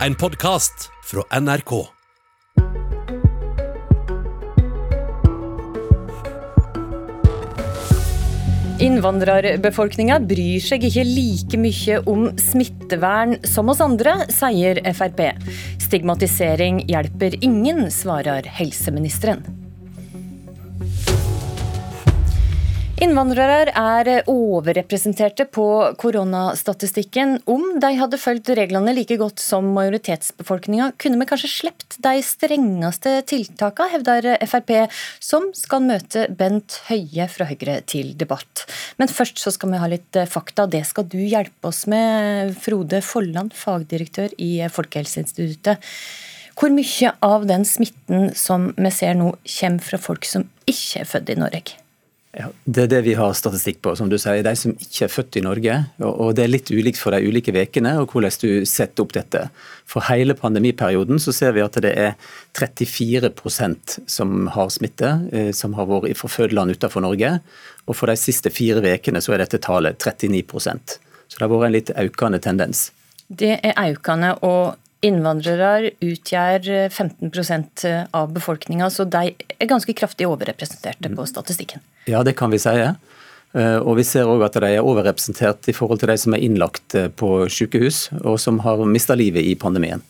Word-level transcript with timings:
En 0.00 0.14
podkast 0.14 0.90
fra 1.04 1.40
NRK. 1.40 1.72
Innvandrerbefolkninga 8.82 10.18
bryr 10.26 10.58
seg 10.66 10.82
ikke 10.88 11.04
like 11.06 11.60
mye 11.62 12.00
om 12.10 12.26
smittevern 12.42 13.36
som 13.46 13.70
oss 13.70 13.84
andre, 13.84 14.16
sier 14.34 14.82
Frp. 14.90 15.28
Stigmatisering 15.86 16.82
hjelper 16.90 17.38
ingen, 17.38 17.86
svarer 17.94 18.50
helseministeren. 18.58 19.63
Innvandrere 23.04 23.68
er 23.68 24.08
overrepresenterte 24.30 25.44
på 25.52 25.64
koronastatistikken. 26.00 27.34
Om 27.44 27.74
de 27.82 27.90
hadde 27.98 28.16
fulgt 28.20 28.48
reglene 28.56 28.94
like 28.96 29.18
godt 29.20 29.42
som 29.42 29.66
majoritetsbefolkninga, 29.76 30.86
kunne 30.96 31.20
vi 31.20 31.26
kanskje 31.28 31.50
sluppet 31.52 31.98
de 32.06 32.14
strengeste 32.24 33.12
tiltakene, 33.28 33.90
hevder 33.92 34.30
Frp, 34.48 34.72
som 35.20 35.50
skal 35.58 35.84
møte 35.84 36.24
Bent 36.32 36.78
Høie 36.88 37.28
fra 37.28 37.50
Høyre 37.50 37.76
til 37.84 38.14
debatt. 38.16 38.64
Men 38.96 39.12
først 39.12 39.42
så 39.42 39.52
skal 39.52 39.74
vi 39.74 39.84
ha 39.84 39.92
litt 39.92 40.22
fakta. 40.32 40.64
Det 40.64 40.86
skal 40.88 41.04
du 41.04 41.20
hjelpe 41.20 41.74
oss 41.74 41.84
med, 41.90 42.56
Frode 42.64 43.04
Folland, 43.04 43.52
fagdirektør 43.52 44.32
i 44.40 44.54
Folkehelseinstituttet. 44.72 45.92
Hvor 46.56 46.72
mye 46.72 47.16
av 47.26 47.44
den 47.50 47.68
smitten 47.68 48.30
som 48.38 48.70
vi 48.78 48.96
ser 48.96 49.18
nå, 49.20 49.34
kommer 49.60 49.90
fra 49.92 50.00
folk 50.00 50.24
som 50.24 50.48
ikke 50.64 51.04
er 51.04 51.16
født 51.16 51.36
i 51.36 51.42
Norge? 51.44 51.83
Ja, 52.34 52.48
Det 52.64 52.82
er 52.82 52.88
det 52.90 53.00
vi 53.06 53.14
har 53.14 53.32
statistikk 53.32 53.80
på. 53.82 53.96
som 53.96 54.08
du 54.08 54.16
sier, 54.18 54.42
De 54.42 54.56
som 54.56 54.72
ikke 54.72 55.04
er 55.04 55.08
født 55.08 55.36
i 55.36 55.40
Norge. 55.40 55.86
og 56.00 56.34
Det 56.34 56.44
er 56.44 56.48
litt 56.48 56.70
ulikt 56.70 56.98
for 56.98 57.12
de 57.12 57.22
ulike 57.28 57.52
ukene 57.52 58.00
og 58.00 58.10
hvordan 58.10 58.40
du 58.40 58.64
setter 58.66 59.02
opp 59.02 59.12
dette. 59.12 59.50
For 59.86 60.00
hele 60.00 60.34
pandemiperioden 60.34 61.18
så 61.18 61.32
ser 61.32 61.52
vi 61.52 61.60
at 61.60 61.74
det 61.74 61.96
er 61.96 62.14
34% 62.54 64.00
som 64.06 64.46
har 64.48 64.68
smitte, 64.68 65.28
eh, 65.32 65.52
som 65.52 65.74
har 65.74 65.86
vært 65.86 66.16
fra 66.16 66.28
fødeland 66.28 66.70
utenfor 66.70 67.00
Norge. 67.02 67.40
Og 67.86 67.96
for 67.96 68.06
de 68.06 68.16
siste 68.16 68.50
fire 68.50 68.80
ukene 68.80 69.20
så 69.20 69.34
er 69.34 69.38
dette 69.38 69.58
tallet 69.58 69.98
39% 69.98 70.98
Så 71.28 71.38
det 71.38 71.40
har 71.40 71.48
vært 71.48 71.66
en 71.66 71.72
litt 71.72 71.90
økende 71.90 72.40
tendens. 72.40 72.90
Det 73.30 73.60
er 73.62 73.74
økende, 73.94 74.42
og 74.42 74.76
Innvandrere 75.04 75.90
utgjør 76.00 76.88
15% 76.88 77.84
av 78.16 78.30
befolkninga, 78.32 78.88
så 78.90 79.04
de 79.04 79.34
er 79.34 79.68
ganske 79.68 79.92
kraftig 79.96 80.28
overrepresenterte 80.30 81.10
på 81.12 81.26
statistikken. 81.28 81.84
Ja, 82.08 82.22
det 82.24 82.36
kan 82.38 82.52
vi 82.54 82.60
si. 82.62 82.72
Eh, 83.54 83.78
og 83.78 83.98
vi 84.00 84.04
ser 84.06 84.30
òg 84.30 84.42
at 84.46 84.56
de 84.58 84.70
er 84.74 84.86
overrepresentert 84.86 85.68
i 85.70 85.74
forhold 85.76 86.00
til 86.02 86.10
de 86.10 86.16
som 86.18 86.34
er 86.34 86.42
innlagt 86.42 86.96
eh, 86.98 87.10
på 87.12 87.44
sykehus, 87.52 88.08
og 88.24 88.40
som 88.42 88.58
har 88.64 88.82
mista 88.88 89.14
livet 89.18 89.46
i 89.46 89.54
pandemien. 89.58 90.02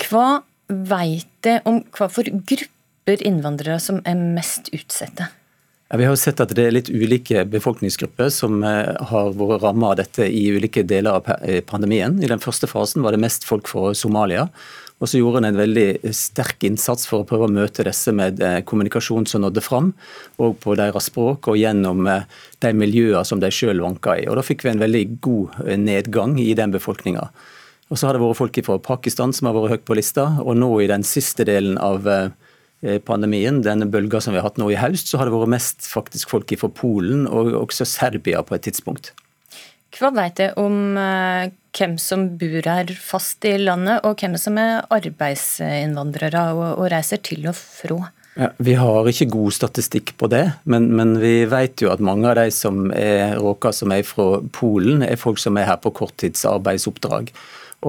Hva 0.00 0.40
vet 0.66 1.28
det 1.46 1.60
om 1.68 1.82
hva 1.94 2.08
for 2.10 2.26
grupper 2.26 3.22
innvandrere 3.26 3.78
som 3.82 4.00
er 4.08 4.18
mest 4.18 4.72
utsatte? 4.74 5.28
Ja, 5.92 5.96
vi 5.96 6.04
har 6.04 6.12
jo 6.14 6.18
sett 6.22 6.38
at 6.38 6.52
det 6.54 6.62
er 6.68 6.74
litt 6.76 6.88
ulike 6.94 7.40
befolkningsgrupper 7.50 8.28
som 8.30 8.60
eh, 8.62 8.92
har 9.10 9.32
vært 9.34 9.64
rammet 9.64 9.88
av 9.88 9.96
dette 9.98 10.22
i 10.22 10.44
ulike 10.54 10.84
deler 10.86 11.16
av 11.18 11.30
eh, 11.42 11.64
pandemien. 11.66 12.20
I 12.22 12.28
den 12.30 12.38
første 12.38 12.68
fasen 12.70 13.02
var 13.02 13.10
det 13.10 13.18
mest 13.24 13.42
folk 13.42 13.66
fra 13.66 13.88
Somalia. 13.98 14.44
Og 15.02 15.10
så 15.10 15.18
gjorde 15.18 15.40
en 15.40 15.48
en 15.48 15.58
veldig 15.58 16.12
sterk 16.14 16.62
innsats 16.68 17.08
for 17.10 17.24
å 17.24 17.26
prøve 17.26 17.48
å 17.48 17.50
møte 17.50 17.82
disse 17.88 18.14
med 18.14 18.38
eh, 18.38 18.60
kommunikasjon 18.62 19.26
som 19.26 19.42
nådde 19.42 19.64
fram, 19.66 19.88
og 20.38 20.60
på 20.62 20.76
deres 20.78 21.08
språk 21.10 21.48
og 21.50 21.58
gjennom 21.58 22.06
de 22.06 22.72
miljøene 22.84 23.26
som 23.26 23.42
de 23.42 23.50
sjøl 23.50 23.82
vanka 23.82 24.14
i. 24.20 24.28
Og 24.30 24.38
Da 24.38 24.46
fikk 24.46 24.62
vi 24.62 24.70
en 24.70 24.84
veldig 24.84 25.04
god 25.26 25.58
nedgang 25.74 26.38
i 26.38 26.52
den 26.54 26.70
befolkninga. 26.70 27.26
Og 27.90 27.98
så 27.98 28.06
har 28.06 28.14
det 28.14 28.22
vært 28.22 28.38
folk 28.38 28.62
fra 28.62 28.78
Pakistan 28.78 29.34
som 29.34 29.50
har 29.50 29.58
vært 29.58 29.74
høyt 29.74 29.88
på 29.90 29.98
lista, 29.98 30.36
og 30.38 30.54
nå 30.54 30.70
i 30.84 30.86
den 30.92 31.02
siste 31.02 31.48
delen 31.50 31.82
av 31.82 32.06
pandemien, 33.04 33.60
denne 33.64 33.88
bølga 33.90 34.22
som 34.24 34.32
vi 34.32 34.40
har 34.40 34.46
hatt 34.48 34.60
nå 34.60 34.70
i 34.72 34.78
høst, 34.80 35.10
så 35.10 35.20
har 35.20 35.28
det 35.28 35.34
vært 35.34 35.52
mest 35.52 35.88
faktisk 35.90 36.32
folk 36.32 36.52
fra 36.60 36.70
Polen 36.72 37.26
og 37.28 37.52
også 37.58 37.84
Serbia 37.88 38.40
på 38.46 38.56
et 38.56 38.64
tidspunkt. 38.68 39.12
Hva 39.98 40.12
vet 40.14 40.38
du 40.38 40.46
om 40.62 40.94
uh, 40.96 41.50
hvem 41.76 41.96
som 42.00 42.28
bor 42.38 42.66
her 42.66 42.92
fast 42.94 43.44
i 43.48 43.56
landet, 43.60 44.04
og 44.06 44.22
hvem 44.22 44.36
som 44.38 44.58
er 44.60 44.86
arbeidsinnvandrere 44.94 46.46
og, 46.54 46.86
reiser 46.92 47.20
til 47.26 47.48
og 47.50 47.58
fra? 47.58 48.00
Ja, 48.38 48.52
vi 48.62 48.76
har 48.78 49.08
ikke 49.10 49.28
god 49.32 49.52
statistikk 49.52 50.14
på 50.20 50.30
det, 50.30 50.44
men, 50.70 50.86
men 50.96 51.16
vi 51.20 51.42
vet 51.50 51.82
jo 51.82 51.90
at 51.92 52.02
mange 52.02 52.30
av 52.30 52.38
de 52.38 52.46
som 52.54 52.86
er 52.94 53.34
råka 53.42 53.74
som 53.74 53.92
er 53.92 54.06
fra 54.06 54.38
Polen, 54.54 55.02
er 55.02 55.18
folk 55.20 55.42
som 55.42 55.58
er 55.58 55.66
her 55.68 55.80
på 55.82 55.92
korttidsarbeidsoppdrag. 55.98 57.34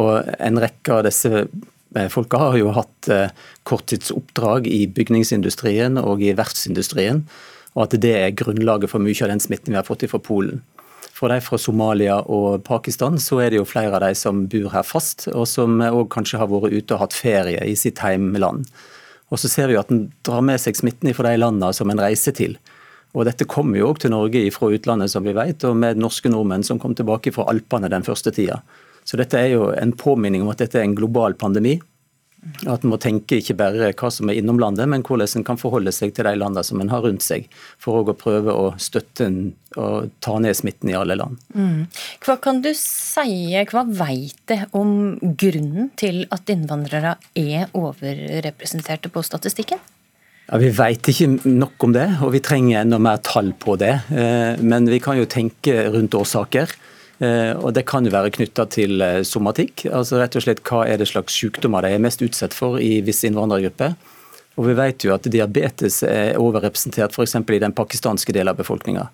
Og 0.01 0.33
en 0.41 0.59
rekke 0.63 0.97
av 0.97 1.05
disse 1.05 1.29
Eh, 1.31 1.80
folka 2.11 2.37
har 2.37 2.57
jo 2.59 2.71
hatt 2.75 3.09
eh, 3.11 3.31
korttidsoppdrag 3.67 4.67
i 4.67 4.85
bygningsindustrien 4.87 5.99
og 5.99 6.23
i 6.23 6.33
verftsindustrien, 6.37 7.25
og 7.75 7.83
at 7.85 7.97
det 8.03 8.13
er 8.17 8.35
grunnlaget 8.35 8.91
for 8.91 9.03
mye 9.03 9.23
av 9.23 9.31
den 9.31 9.43
smitten 9.43 9.73
vi 9.73 9.79
har 9.79 9.87
fått 9.87 10.07
fra 10.11 10.19
Polen. 10.19 10.61
For 11.11 11.29
de 11.29 11.37
fra 11.43 11.59
Somalia 11.61 12.17
og 12.33 12.63
Pakistan 12.65 13.19
så 13.21 13.43
er 13.43 13.51
det 13.51 13.59
jo 13.59 13.67
flere 13.69 13.93
av 13.99 14.01
de 14.07 14.15
som 14.17 14.45
bor 14.49 14.71
her 14.73 14.87
fast, 14.87 15.27
og 15.29 15.45
som 15.49 15.77
òg 15.85 16.07
kanskje 16.13 16.39
har 16.41 16.49
vært 16.49 16.73
ute 16.73 16.95
og 16.95 17.03
hatt 17.03 17.13
ferie 17.13 17.61
i 17.67 17.75
sitt 17.77 18.01
heimland. 18.01 18.65
Og 19.31 19.39
så 19.39 19.51
ser 19.51 19.69
vi 19.69 19.77
jo 19.77 19.83
at 19.83 19.91
en 19.93 20.07
drar 20.25 20.41
med 20.43 20.59
seg 20.59 20.79
smitten 20.79 21.13
fra 21.15 21.29
de 21.29 21.39
landene 21.39 21.71
som 21.77 21.91
en 21.91 22.01
reiser 22.01 22.35
til. 22.35 22.57
Og 23.13 23.27
Dette 23.27 23.47
kommer 23.47 23.77
jo 23.77 23.91
òg 23.91 24.01
til 24.01 24.13
Norge 24.15 24.41
fra 24.55 24.71
utlandet, 24.71 25.11
som 25.11 25.27
vi 25.27 25.35
vet, 25.35 25.63
og 25.67 25.77
med 25.77 25.99
norske 25.99 26.31
nordmenn 26.31 26.65
som 26.65 26.79
kom 26.79 26.95
tilbake 26.95 27.33
fra 27.35 27.45
Alpene 27.51 27.91
den 27.91 28.07
første 28.07 28.31
tida. 28.35 28.61
Så 29.07 29.19
dette 29.19 29.39
er 29.39 29.55
jo 29.55 29.71
en 29.75 29.93
påminning 29.97 30.43
om 30.45 30.51
at 30.53 30.61
dette 30.61 30.79
er 30.79 30.87
en 30.87 30.97
global 30.97 31.37
pandemi. 31.39 31.79
At 32.65 32.81
en 32.81 32.89
må 32.89 32.97
tenke 32.97 33.37
ikke 33.37 33.53
bare 33.59 33.91
hva 33.93 34.09
som 34.09 34.29
er 34.31 34.39
innom 34.39 34.57
landet, 34.61 34.89
men 34.89 35.03
hvordan 35.05 35.29
en 35.37 35.45
kan 35.45 35.59
forholde 35.61 35.91
seg 35.93 36.15
til 36.17 36.25
de 36.25 36.33
landene 36.39 36.65
som 36.65 36.81
en 36.81 36.89
har 36.89 37.03
rundt 37.05 37.21
seg, 37.21 37.45
for 37.81 38.01
å 38.01 38.15
prøve 38.17 38.55
å 38.57 38.71
støtte 38.81 39.27
og 39.77 40.09
ta 40.25 40.39
ned 40.41 40.57
smitten 40.57 40.89
i 40.89 40.97
alle 40.97 41.19
land. 41.19 41.37
Mm. 41.53 41.85
Hva 42.25 42.39
kan 42.41 42.63
du 42.65 42.71
si, 42.77 43.53
hva 43.69 43.85
vet 43.85 44.41
du 44.49 44.57
om 44.77 44.93
grunnen 45.21 45.91
til 46.01 46.23
at 46.33 46.49
innvandrere 46.49 47.15
er 47.37 47.69
overrepresenterte 47.77 49.13
på 49.13 49.23
statistikken? 49.25 49.81
Ja, 50.49 50.57
Vi 50.57 50.71
vet 50.75 51.07
ikke 51.13 51.29
nok 51.45 51.85
om 51.85 51.93
det, 51.93 52.07
og 52.25 52.33
vi 52.33 52.41
trenger 52.43 52.81
enda 52.81 52.97
mer 52.99 53.21
tall 53.23 53.53
på 53.53 53.77
det. 53.79 53.93
Eh, 54.09 54.57
men 54.59 54.89
vi 54.89 54.99
kan 54.99 55.21
jo 55.21 55.29
tenke 55.29 55.85
rundt 55.93 56.17
årsaker. 56.17 56.73
Eh, 57.21 57.53
og 57.53 57.73
Det 57.73 57.85
kan 57.85 58.05
jo 58.05 58.13
være 58.13 58.33
knytta 58.33 58.65
til 58.73 59.01
eh, 59.01 59.21
somatikk. 59.27 59.85
altså 59.85 60.17
rett 60.17 60.35
og 60.35 60.45
slett 60.45 60.63
Hva 60.65 60.85
er 60.87 60.97
det 60.97 61.09
slags 61.11 61.37
sykdommer 61.37 61.85
de 61.85 61.93
er 61.93 62.01
mest 62.01 62.21
utsatt 62.21 62.53
for 62.57 62.79
i 62.81 63.01
visse 63.05 63.27
innvandrergrupper. 63.29 63.95
Og 64.57 64.67
Vi 64.67 64.73
vet 64.73 65.03
jo 65.05 65.13
at 65.13 65.29
diabetes 65.29 66.03
er 66.03 66.37
overrepresentert 66.37 67.13
f.eks. 67.13 67.35
i 67.35 67.59
den 67.59 67.73
pakistanske 67.73 68.33
delen 68.33 68.51
av 68.51 68.57
befolkninga. 68.57 69.09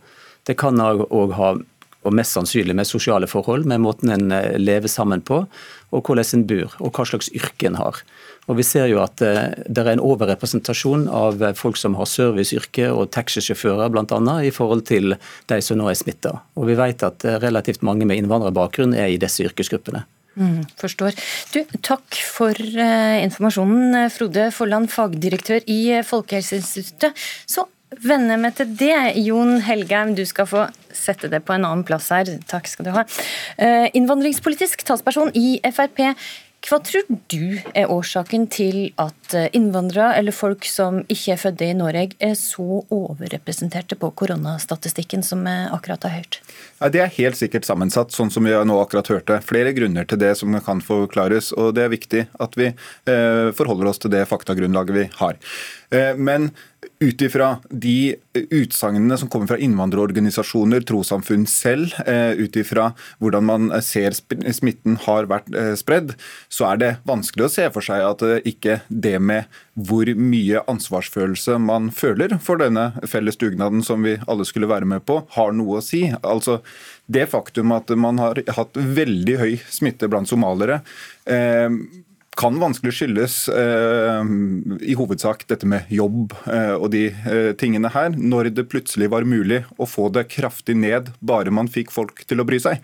Det 0.47 0.57
kan 0.57 0.79
òg 0.79 1.34
ha 1.35 1.57
og 2.07 2.16
mest 2.16 2.35
sannsynlig 2.38 2.75
med 2.78 2.88
sosiale 2.88 3.28
forhold, 3.28 3.66
med 3.67 3.84
måten 3.84 4.13
en 4.13 4.31
eh, 4.31 4.56
lever 4.59 4.91
sammen 4.91 5.22
på, 5.22 5.44
og 5.91 6.07
hvordan 6.07 6.40
en 6.40 6.47
bor, 6.47 6.75
og 6.79 6.96
hva 6.96 7.06
slags 7.09 7.29
yrke 7.35 7.69
en 7.69 7.79
har. 7.79 8.01
Og 8.47 8.58
Vi 8.59 8.63
ser 8.63 8.88
jo 8.88 9.02
at 9.03 9.22
eh, 9.25 9.53
det 9.68 9.84
er 9.84 9.94
en 9.94 10.03
overrepresentasjon 10.03 11.08
av 11.12 11.41
folk 11.59 11.80
som 11.80 11.97
har 12.00 12.08
serviceyrke 12.09 12.90
og 12.94 13.12
taxisjåfører 13.16 13.91
bl.a. 13.91 14.35
i 14.47 14.53
forhold 14.56 14.85
til 14.88 15.18
de 15.52 15.62
som 15.63 15.80
nå 15.80 15.90
er 15.91 16.00
smitta. 16.00 16.38
Og 16.56 16.69
vi 16.69 16.78
vet 16.80 17.03
at 17.03 17.28
eh, 17.28 17.40
relativt 17.44 17.84
mange 17.84 18.08
med 18.08 18.22
innvandrerbakgrunn 18.22 18.96
er 18.96 19.12
i 19.12 19.19
disse 19.22 19.44
yrkesgruppene. 19.47 20.06
Mm, 20.38 20.68
forstår. 20.78 21.18
Du, 21.50 21.63
takk 21.81 22.19
for 22.22 22.53
uh, 22.53 23.18
informasjonen, 23.24 24.03
Frode 24.13 24.52
Folland, 24.53 24.85
fagdirektør 24.94 25.66
i 25.66 25.97
Folkehelseinstituttet. 26.06 27.18
Så 27.50 27.66
vender 28.03 28.38
meg 28.38 28.53
til 28.59 28.69
det. 28.78 28.94
Jon 29.24 29.58
Helgheim, 29.66 30.14
du 30.14 30.22
skal 30.29 30.46
få 30.50 30.68
sette 30.94 31.31
det 31.31 31.41
på 31.47 31.56
en 31.56 31.66
annen 31.66 31.85
plass 31.88 32.12
her. 32.14 32.29
Takk 32.50 32.69
skal 32.69 32.85
du 32.85 32.94
ha. 32.94 33.08
Uh, 33.58 33.88
innvandringspolitisk 33.97 34.85
talsperson 34.85 35.34
i 35.34 35.58
Frp. 35.74 36.03
Hva 36.67 36.81
tror 36.83 37.05
du 37.31 37.61
er 37.79 37.87
årsaken 37.87 38.49
til 38.52 38.90
at 38.99 39.35
eh, 39.37 39.47
innvandrere 39.55 40.17
eller 40.19 40.35
folk 40.35 40.66
som 40.67 40.99
ikke 41.08 41.37
er 41.37 41.40
fødte 41.40 41.69
i 41.69 41.75
Norge, 41.78 42.17
er 42.19 42.34
så 42.35 42.81
overrepresenterte 42.91 43.96
på 43.96 44.09
koronastatistikken 44.19 45.23
som 45.23 45.46
vi 45.47 45.55
akkurat 45.72 46.03
har 46.03 46.17
hørt? 46.17 46.41
Ja, 46.81 46.90
det 46.91 47.03
er 47.05 47.14
helt 47.16 47.40
sikkert 47.40 47.67
sammensatt, 47.69 48.11
sånn 48.11 48.34
som 48.34 48.43
vi 48.43 48.52
nå 48.52 48.81
akkurat 48.81 49.08
hørte. 49.14 49.40
Flere 49.47 49.72
grunner 49.78 50.09
til 50.11 50.19
det 50.19 50.34
som 50.41 50.59
kan 50.66 50.84
forklares. 50.84 51.53
og 51.55 51.78
Det 51.78 51.85
er 51.85 51.96
viktig 51.96 52.25
at 52.35 52.59
vi 52.59 52.73
eh, 52.73 53.47
forholder 53.55 53.93
oss 53.93 54.03
til 54.03 54.11
det 54.11 54.28
faktagrunnlaget 54.28 54.97
vi 54.97 55.08
har. 55.22 55.40
Eh, 55.96 56.19
men 56.19 56.52
ut 57.00 57.22
ifra 57.22 57.58
de 57.70 58.16
utsagnene 58.34 59.18
som 59.18 59.29
kommer 59.29 59.50
fra 59.50 59.58
innvandrerorganisasjoner, 59.62 60.82
trossamfunn 60.85 61.46
selv, 61.50 61.94
eh, 62.06 62.32
ut 62.38 62.56
ifra 62.58 62.91
hvordan 63.22 63.46
man 63.46 63.70
ser 63.85 64.14
smitten 64.14 64.97
har 65.06 65.29
vært 65.29 65.50
eh, 65.53 65.74
spredd, 65.78 66.16
så 66.50 66.72
er 66.72 66.82
det 66.82 66.91
vanskelig 67.09 67.47
å 67.47 67.52
se 67.53 67.68
for 67.74 67.85
seg 67.85 68.06
at 68.06 68.26
ikke 68.50 68.79
det 68.90 69.18
med 69.22 69.59
hvor 69.78 70.09
mye 70.18 70.64
ansvarsfølelse 70.70 71.59
man 71.62 71.91
føler 71.94 72.38
for 72.41 72.62
denne 72.62 72.90
felles 73.06 73.38
dugnaden 73.38 73.84
som 73.85 74.06
vi 74.06 74.18
alle 74.26 74.46
skulle 74.47 74.70
være 74.70 74.90
med 74.90 75.06
på, 75.06 75.22
har 75.38 75.53
noe 75.53 75.79
å 75.79 75.85
si. 75.85 76.08
Altså, 76.22 76.59
det 77.06 77.29
faktum 77.34 77.74
at 77.78 77.94
man 77.97 78.22
har 78.22 78.41
hatt 78.58 78.78
veldig 78.78 79.38
høy 79.41 79.53
smitte 79.70 80.09
blant 80.09 80.29
somalere, 80.29 80.82
eh, 81.29 81.70
kan 82.37 82.59
vanskelig 82.59 82.93
skyldes 82.93 83.35
eh, 83.49 84.25
i 84.81 84.95
hovedsak 84.97 85.45
dette 85.49 85.67
med 85.69 85.89
jobb 85.89 86.35
eh, 86.45 86.73
og 86.75 86.91
de 86.93 87.07
eh, 87.09 87.51
tingene 87.57 87.89
her, 87.93 88.13
når 88.13 88.51
det 88.53 88.67
plutselig 88.69 89.09
var 89.13 89.25
mulig 89.28 89.63
å 89.81 89.87
få 89.89 90.07
det 90.13 90.28
kraftig 90.29 90.78
ned 90.78 91.09
bare 91.19 91.53
man 91.53 91.69
fikk 91.72 91.91
folk 91.93 92.22
til 92.29 92.41
å 92.41 92.45
bry 92.47 92.59
seg. 92.61 92.84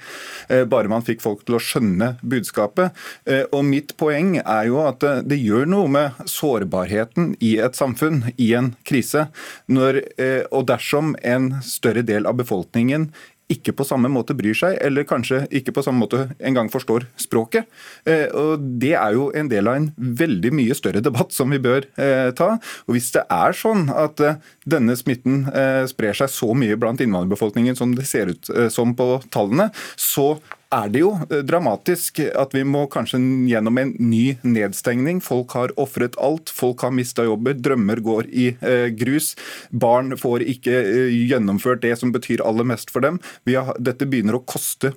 Eh, 0.50 0.64
bare 0.70 0.90
man 0.92 1.06
fikk 1.06 1.22
folk 1.24 1.46
til 1.46 1.60
å 1.60 1.62
skjønne 1.62 2.16
budskapet. 2.22 2.98
Eh, 3.30 3.46
og 3.52 3.66
Mitt 3.70 3.94
poeng 4.00 4.40
er 4.42 4.70
jo 4.72 4.82
at 4.88 5.04
det, 5.04 5.14
det, 5.30 5.40
gjør 5.44 5.70
noe 5.70 5.92
med 5.92 6.24
sårbarheten 6.30 7.34
i 7.44 7.56
et 7.62 7.78
samfunn 7.78 8.24
i 8.38 8.54
en 8.58 8.74
krise. 8.88 9.28
Når, 9.70 10.02
eh, 10.18 10.42
og 10.50 10.68
dersom 10.72 11.14
en 11.22 11.52
større 11.66 12.06
del 12.06 12.26
av 12.30 12.40
befolkningen 12.42 13.12
ikke 13.54 13.76
på 13.78 13.86
samme 13.88 14.12
måte 14.12 14.36
bryr 14.38 14.58
seg, 14.58 14.78
eller 14.84 15.08
kanskje 15.08 15.44
ikke 15.54 15.76
på 15.76 15.84
samme 15.86 16.04
måte 16.04 16.26
engang 16.44 16.72
forstår 16.74 17.08
språket. 17.22 17.70
Eh, 18.06 18.28
og 18.30 18.64
Det 18.84 18.94
er 18.98 19.18
jo 19.18 19.30
en 19.36 19.50
del 19.52 19.70
av 19.70 19.80
en 19.80 19.90
veldig 19.98 20.54
mye 20.56 20.78
større 20.78 21.04
debatt 21.04 21.34
som 21.36 21.54
vi 21.54 21.62
bør 21.64 21.88
eh, 21.98 22.32
ta. 22.38 22.56
Og 22.88 22.98
Hvis 22.98 23.12
det 23.16 23.26
er 23.32 23.58
sånn 23.58 23.88
at 23.94 24.24
eh, 24.24 24.42
denne 24.66 24.96
smitten 24.98 25.44
sprer 25.90 26.16
seg 26.16 26.32
så 26.32 26.54
mye 26.56 26.78
blant 26.80 27.02
innvandrerbefolkningen 27.04 27.76
som 27.78 27.94
det 27.98 28.06
ser 28.08 28.32
ut 28.32 28.50
som 28.72 28.94
på 28.96 29.08
tallene, 29.34 29.70
så 30.00 30.38
er 30.74 30.90
det 30.94 31.04
jo 31.04 31.12
eh, 31.30 31.42
dramatisk 31.46 32.22
at 32.24 32.54
vi 32.56 32.64
må 32.68 32.86
kanskje 32.92 33.20
gjennom 33.50 33.80
en 33.82 33.94
ny 34.00 34.24
nedstengning. 34.46 35.22
Folk 35.24 35.56
har 35.58 35.74
ofret 35.82 36.18
alt, 36.22 36.52
folk 36.54 36.84
har 36.86 36.94
mista 36.96 37.26
jobber, 37.28 37.58
drømmer 37.58 38.02
går 38.04 38.30
i 38.32 38.50
eh, 38.60 38.88
grus. 38.98 39.34
Barn 39.70 40.18
får 40.20 40.46
ikke 40.56 40.76
eh, 40.82 41.18
gjennomført 41.30 41.84
det 41.86 41.96
som 42.02 42.14
betyr 42.16 42.44
aller 42.46 42.68
mest 42.68 42.94
for 42.94 43.06
dem. 43.06 43.22
Har, 43.50 43.74
dette 43.82 44.08
begynner 44.10 44.40
å 44.40 44.46
koste 44.46 44.94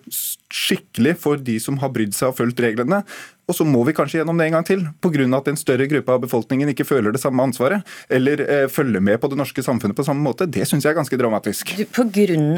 skikkelig 0.52 1.16
for 1.22 1.40
de 1.42 1.58
som 1.62 1.80
har 1.82 1.92
brydd 1.94 2.16
seg 2.16 2.32
og 2.32 2.40
fulgt 2.40 2.62
reglene. 2.64 3.02
Og 3.46 3.54
så 3.54 3.62
må 3.66 3.84
vi 3.86 3.94
kanskje 3.94 4.18
gjennom 4.20 4.40
det 4.40 4.48
en 4.48 4.56
gang 4.56 4.66
til, 4.66 4.80
pga. 5.02 5.26
at 5.38 5.48
en 5.52 5.58
større 5.58 5.86
gruppe 5.86 6.12
av 6.12 6.22
befolkningen 6.24 6.72
ikke 6.72 6.86
føler 6.86 7.14
det 7.14 7.22
samme 7.22 7.44
ansvaret, 7.46 7.86
eller 8.10 8.42
eh, 8.42 8.66
følger 8.66 9.00
med 9.00 9.20
på 9.22 9.30
det 9.30 9.38
norske 9.38 9.62
samfunnet 9.62 9.96
på 9.96 10.06
samme 10.06 10.24
måte. 10.24 10.48
Det 10.50 10.66
syns 10.66 10.84
jeg 10.84 10.90
er 10.90 10.98
ganske 10.98 11.18
dramatisk. 11.20 11.76
Pga. 11.94 12.08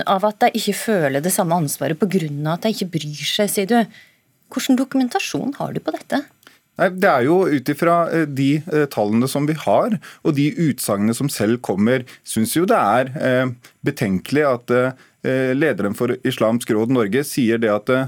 at 0.09 0.41
de 0.41 0.53
ikke 0.57 0.77
føler 0.81 1.21
det 1.21 1.33
samme 1.35 1.61
ansvaret, 1.61 1.99
pga. 1.99 2.55
at 2.55 2.65
de 2.65 2.73
ikke 2.73 2.93
bryr 2.97 3.29
seg, 3.35 3.53
sier 3.53 3.69
du. 3.69 3.79
Hvilken 4.49 4.79
dokumentasjon 4.81 5.53
har 5.59 5.77
du 5.77 5.81
på 5.85 5.93
dette? 5.93 6.23
Nei, 6.79 6.89
Det 6.89 7.11
er 7.11 7.27
jo 7.27 7.43
ut 7.45 7.69
ifra 7.69 7.99
eh, 8.09 8.25
de 8.25 8.63
eh, 8.63 8.87
tallene 8.89 9.29
som 9.29 9.45
vi 9.45 9.59
har, 9.59 9.99
og 10.25 10.37
de 10.39 10.49
utsagnene 10.71 11.13
som 11.13 11.29
selv 11.29 11.61
kommer, 11.61 12.07
syns 12.25 12.57
jo 12.57 12.65
det 12.65 12.79
er 12.79 13.13
eh, 13.21 13.53
betenkelig 13.85 14.47
at 14.55 14.77
lederen 15.29 15.97
for 15.99 16.15
Islamsk 16.25 16.71
råd 16.73 16.93
Norge 16.95 17.25
sier 17.27 17.59
det 17.61 17.69
at 17.75 17.91
Eh, 17.91 18.07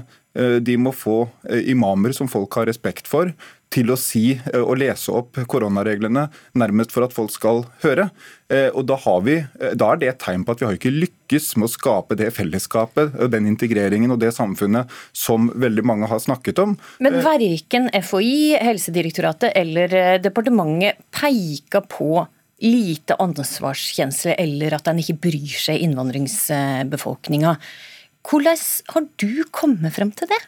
de 0.63 0.77
må 0.79 0.93
få 0.95 1.25
eh, 1.49 1.71
imamer 1.73 2.13
som 2.15 2.29
folk 2.31 2.55
har 2.55 2.69
respekt 2.69 3.09
for, 3.09 3.33
til 3.71 3.91
å 3.91 3.97
si 3.99 4.33
eh, 4.35 4.61
og 4.61 4.77
lese 4.79 5.11
opp 5.15 5.39
koronareglene 5.51 6.27
nærmest 6.59 6.93
for 6.95 7.03
at 7.07 7.15
folk 7.15 7.33
skal 7.33 7.65
høre. 7.83 8.09
Og 8.75 8.83
da, 8.83 8.97
vi, 9.23 9.37
da, 9.79 9.93
er 9.93 9.99
det 10.01 10.07
et 10.09 10.17
tegn 10.19 10.41
på 10.43 10.51
at 10.51 10.59
vi 10.59 10.65
har 10.67 10.75
ikke 10.75 10.91
lykkes 10.91 11.45
med 11.55 11.69
å 11.69 11.71
skape 11.71 12.17
det 12.19 12.33
fellesskapet, 12.35 13.13
den 13.31 13.47
integreringen 13.47 14.11
og 14.11 14.19
det 14.19 14.33
samfunnet 14.35 14.91
som 15.15 15.47
veldig 15.55 15.85
mange 15.87 16.09
har 16.11 16.19
snakket 16.19 16.59
om. 16.59 16.73
Men 16.99 17.21
verken 17.23 17.87
FHI, 17.95 18.57
Helsedirektoratet 18.59 19.55
eller 19.55 20.19
departementet 20.19 20.99
peker 21.15 21.87
på 21.87 22.25
lite 22.61 23.15
ansvarskjensle 23.23 24.35
eller 24.35 24.75
at 24.77 24.91
en 24.91 24.99
ikke 25.01 25.17
bryr 25.29 25.55
seg 25.63 25.81
innvandringsbefolkninga. 25.87 27.55
Hvordan 28.27 28.65
har 28.93 29.07
du 29.21 29.43
kommet 29.51 29.95
frem 29.97 30.11
til 30.15 30.29
det? 30.31 30.41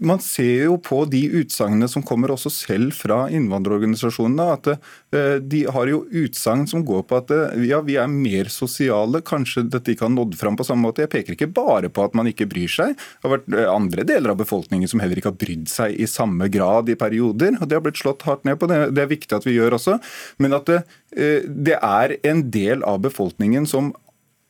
Man 0.00 0.20
ser 0.24 0.62
jo 0.64 0.78
på 0.80 1.02
de 1.12 1.20
utsagnene 1.42 1.84
som 1.92 2.00
kommer 2.06 2.32
også 2.32 2.48
selv 2.54 2.94
fra 2.96 3.26
innvandrerorganisasjonene, 3.36 4.46
at 4.54 4.70
eh, 4.72 5.34
de 5.44 5.60
har 5.68 5.90
jo 5.90 6.06
utsagn 6.22 6.64
som 6.70 6.86
går 6.88 7.04
på 7.10 7.18
at 7.18 7.34
eh, 7.36 7.66
ja, 7.68 7.82
vi 7.84 7.98
er 8.00 8.08
mer 8.08 8.48
sosiale, 8.48 9.20
kanskje 9.20 9.66
dette 9.68 9.92
ikke 9.92 10.06
har 10.06 10.14
nådd 10.14 10.38
fram 10.40 10.56
på 10.56 10.64
samme 10.64 10.88
måte. 10.88 11.04
Jeg 11.04 11.12
peker 11.12 11.36
ikke 11.36 11.50
bare 11.52 11.92
på 11.92 12.08
at 12.08 12.16
man 12.16 12.32
ikke 12.32 12.48
bryr 12.48 12.72
seg. 12.72 12.96
Det 12.96 13.28
har 13.28 13.36
vært 13.36 13.52
eh, 13.52 13.68
andre 13.68 14.08
deler 14.08 14.32
av 14.32 14.40
befolkningen 14.40 14.88
som 14.88 15.04
heller 15.04 15.20
ikke 15.20 15.34
har 15.34 15.40
brydd 15.44 15.68
seg 15.68 16.00
i 16.00 16.08
samme 16.08 16.48
grad 16.48 16.88
i 16.88 16.96
perioder. 16.96 17.60
og 17.60 17.68
Det 17.68 17.76
har 17.76 17.84
blitt 17.84 18.00
slått 18.00 18.24
hardt 18.24 18.48
ned 18.48 18.56
på, 18.56 18.72
det, 18.72 18.86
er 18.96 19.12
viktig 19.12 19.36
at 19.36 19.48
vi 19.48 19.58
gjør 19.58 19.76
også. 19.76 20.00
Men 20.40 20.56
at 20.56 20.70
det, 20.70 20.80
det 21.44 21.76
er 21.76 22.16
en 22.24 22.46
del 22.48 22.88
av 22.88 23.04
befolkningen 23.04 23.68
som 23.68 23.92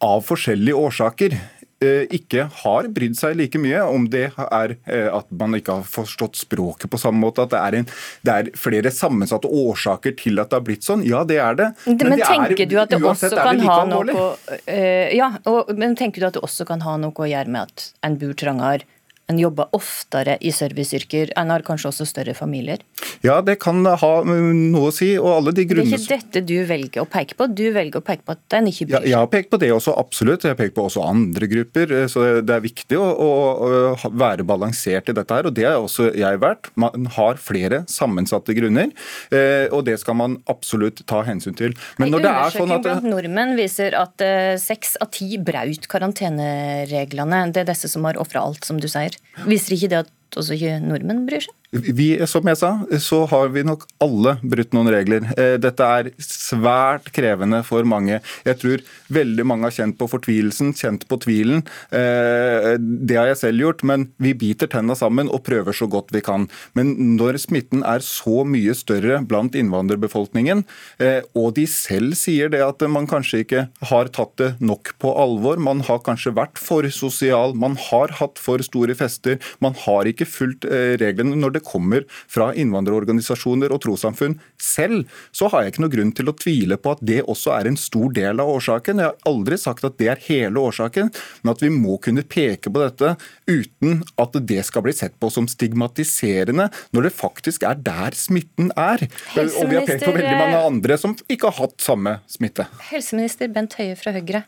av 0.00 0.22
forskjellige 0.24 0.78
årsaker 0.78 1.34
ikke 1.80 2.44
har 2.60 2.88
brydd 2.92 3.16
seg 3.16 3.38
like 3.38 3.60
mye, 3.60 3.80
om 3.88 4.04
det 4.12 4.26
er 4.36 4.74
eh, 4.84 5.06
at 5.08 5.30
man 5.32 5.56
ikke 5.56 5.78
har 5.78 5.86
forstått 5.88 6.36
språket 6.36 6.92
på 6.92 7.00
samme 7.00 7.22
måte, 7.22 7.46
at 7.46 7.54
det 7.54 7.60
er, 7.60 7.78
en, 7.80 7.88
det 8.26 8.34
er 8.34 8.50
flere 8.60 8.92
sammensatte 8.92 9.48
årsaker 9.48 10.12
til 10.18 10.42
at 10.42 10.52
det 10.52 10.58
har 10.58 10.66
blitt 10.66 10.84
sånn. 10.84 11.06
Ja, 11.08 11.24
det 11.24 11.40
er 11.40 11.56
det. 11.56 11.70
Men, 11.86 11.98
men 12.02 12.18
det 12.18 12.28
tenker 12.28 12.66
er, 12.66 12.70
du 12.70 12.76
at 12.82 12.92
det 12.92 13.00
også 13.00 13.32
kan 13.32 13.64
ha 13.64 13.80
noe 13.88 14.06
uh, 14.12 15.08
ja, 15.16 15.32
og, 15.48 15.72
men 15.80 15.96
tenker 15.96 16.20
du 16.20 16.28
at 16.28 16.36
det 16.36 16.44
også 16.44 16.68
kan 16.68 16.84
ha 16.84 16.98
noe 17.00 17.16
å 17.16 17.30
gjøre 17.30 17.52
med 17.52 17.70
at 17.70 17.90
en 18.06 18.20
bor 18.20 18.36
trangere? 18.36 18.84
En 19.30 19.40
jobber 19.40 19.70
oftere 19.76 20.36
i 20.40 20.52
serviceyrker. 20.54 21.32
En 21.40 21.52
har 21.54 21.64
kanskje 21.66 21.90
også 21.92 22.06
større 22.08 22.34
familier? 22.36 22.82
Ja, 23.24 23.40
det 23.44 23.58
kan 23.62 23.84
ha 23.84 24.12
noe 24.26 24.88
å 24.88 24.94
si. 24.94 25.12
og 25.18 25.30
alle 25.38 25.54
de 25.56 25.66
grunner... 25.70 25.90
Det 25.90 25.98
er 25.98 26.04
ikke 26.04 26.18
dette 26.18 26.44
du 26.48 26.56
velger 26.68 27.04
å 27.04 27.08
peke 27.10 27.38
på? 27.38 27.48
Du 27.54 27.66
velger 27.74 28.02
å 28.02 28.04
peke 28.04 28.26
på 28.26 28.36
at 28.36 28.58
en 28.58 28.70
ikke 28.70 28.88
bryr 28.88 28.98
seg? 28.98 29.06
Ja, 29.06 29.14
jeg 29.14 29.22
har 29.22 29.30
pekt 29.32 29.52
på 29.52 29.60
det 29.62 29.70
også, 29.74 29.94
absolutt. 30.00 30.46
Jeg 30.46 30.54
har 30.54 30.60
pekt 30.60 30.76
på 30.76 30.86
også 30.88 31.04
andre 31.06 31.50
grupper. 31.50 31.94
Så 32.10 32.26
det 32.44 32.56
er 32.56 32.64
viktig 32.64 32.98
å, 32.98 33.08
å 33.10 34.12
være 34.20 34.46
balansert 34.46 35.10
i 35.10 35.16
dette 35.16 35.36
her, 35.36 35.48
og 35.48 35.56
det 35.56 35.66
har 35.68 35.78
også 35.80 36.10
jeg 36.16 36.40
vært. 36.42 36.70
Man 36.80 37.08
har 37.16 37.40
flere 37.40 37.82
sammensatte 37.90 38.54
grunner, 38.56 38.90
eh, 39.34 39.66
og 39.70 39.84
det 39.88 39.98
skal 40.02 40.18
man 40.18 40.38
absolutt 40.50 41.04
ta 41.10 41.22
hensyn 41.26 41.56
til. 41.58 41.76
Men 42.00 42.14
når 42.14 42.24
det 42.26 42.34
er 42.34 42.56
sånn 42.56 42.74
at... 42.76 42.86
blant 42.86 43.08
nordmenn 43.08 43.56
viser 43.58 43.96
at 43.98 44.24
eh, 44.24 44.54
seks 44.60 44.96
av 45.02 45.12
ti 45.14 45.36
braut 45.40 45.88
karantenereglene. 45.90 47.44
Det 47.54 47.64
er 47.64 47.70
disse 47.72 47.90
som 47.90 48.06
har 48.08 48.20
ofra 48.20 48.44
alt, 48.46 48.64
som 48.66 48.80
du 48.80 48.88
sier. 48.90 49.16
Viser 49.46 49.76
ikke 49.76 49.90
det 49.92 50.02
at 50.04 50.38
også 50.40 50.56
ikke 50.56 50.78
nordmenn 50.84 51.26
bryr 51.28 51.44
seg? 51.46 51.54
Vi, 51.70 52.16
som 52.26 52.48
jeg 52.50 52.58
sa, 52.58 52.70
så 52.98 53.20
har 53.30 53.52
vi 53.54 53.62
nok 53.62 53.84
alle 54.02 54.32
brutt 54.42 54.72
noen 54.74 54.88
regler. 54.90 55.22
Eh, 55.38 55.54
dette 55.62 55.86
er 55.86 56.08
svært 56.18 57.12
krevende 57.14 57.60
for 57.62 57.86
mange. 57.86 58.16
Jeg 58.42 58.58
tror 58.58 58.82
veldig 59.14 59.44
mange 59.46 59.68
har 59.68 59.76
kjent 59.76 59.94
på 60.00 60.08
fortvilelsen, 60.10 60.72
kjent 60.74 61.06
på 61.06 61.20
tvilen. 61.22 61.62
Eh, 61.94 62.74
det 62.74 63.14
har 63.14 63.30
jeg 63.30 63.38
selv 63.44 63.62
gjort, 63.62 63.84
men 63.86 64.08
vi 64.18 64.32
biter 64.34 64.66
tenna 64.72 64.96
sammen 64.98 65.30
og 65.30 65.44
prøver 65.46 65.76
så 65.76 65.86
godt 65.86 66.10
vi 66.10 66.24
kan. 66.26 66.48
Men 66.74 66.90
når 67.20 67.38
smitten 67.44 67.86
er 67.86 68.02
så 68.02 68.42
mye 68.42 68.74
større 68.74 69.20
blant 69.22 69.54
innvandrerbefolkningen, 69.54 70.64
eh, 70.98 71.22
og 71.38 71.54
de 71.60 71.68
selv 71.70 72.18
sier 72.18 72.50
det 72.50 72.64
at 72.66 72.82
man 72.90 73.06
kanskje 73.06 73.44
ikke 73.44 73.64
har 73.92 74.10
tatt 74.10 74.34
det 74.42 74.50
nok 74.58 74.96
på 74.98 75.14
alvor, 75.14 75.62
man 75.62 75.86
har 75.86 76.02
kanskje 76.02 76.34
vært 76.34 76.58
for 76.58 76.90
sosial, 76.90 77.54
man 77.54 77.78
har 77.78 78.18
hatt 78.18 78.42
for 78.42 78.58
store 78.58 78.98
fester, 78.98 79.38
man 79.62 79.78
har 79.86 80.10
ikke 80.10 80.26
fulgt 80.26 80.66
reglene. 80.66 81.38
når 81.38 81.54
det 81.54 81.59
det 81.60 81.68
kommer 81.68 82.06
fra 82.30 82.50
innvandrerorganisasjoner 82.56 83.72
og 83.74 83.82
trossamfunn 83.84 84.38
selv, 84.60 85.08
så 85.32 85.50
har 85.52 85.64
jeg 85.64 85.74
ikke 85.74 85.84
noe 85.84 85.94
grunn 85.94 86.12
til 86.16 86.30
å 86.30 86.36
tvile 86.36 86.78
på 86.80 86.94
at 86.96 87.04
det 87.04 87.20
også 87.22 87.54
er 87.56 87.70
en 87.70 87.78
stor 87.80 88.12
del 88.16 88.42
av 88.42 88.50
årsaken. 88.56 89.02
Jeg 89.02 89.12
har 89.12 89.28
aldri 89.28 89.58
sagt 89.60 89.86
at 89.86 89.98
det 90.00 90.10
er 90.12 90.22
hele 90.28 90.62
årsaken, 90.70 91.12
men 91.42 91.52
at 91.52 91.64
vi 91.64 91.72
må 91.74 91.98
kunne 92.02 92.24
peke 92.24 92.72
på 92.72 92.82
dette 92.82 93.14
uten 93.50 94.02
at 94.20 94.38
det 94.50 94.62
skal 94.66 94.84
bli 94.86 94.94
sett 94.96 95.16
på 95.20 95.30
som 95.32 95.48
stigmatiserende, 95.50 96.70
når 96.94 97.08
det 97.08 97.16
faktisk 97.16 97.66
er 97.68 97.80
der 97.84 98.16
smitten 98.16 98.72
er. 98.78 99.04
Og 99.36 99.68
vi 99.70 99.78
har 99.78 99.86
pekt 99.88 100.06
på 100.06 100.14
veldig 100.16 100.38
mange 100.38 100.62
andre 100.70 100.98
som 101.00 101.16
ikke 101.28 101.50
har 101.50 101.66
hatt 101.66 101.76
samme 101.82 102.18
smitte. 102.30 102.68
Helseminister 102.90 103.50
Bent 103.52 103.76
Høie 103.80 103.98
fra 103.98 104.14
Høyre. 104.16 104.44